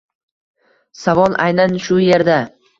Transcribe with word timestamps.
Savol 1.03 1.37
aynan 1.47 1.79
shu 1.89 2.03
erda 2.19 2.43